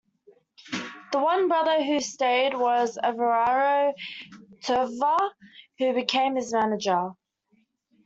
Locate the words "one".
1.19-1.47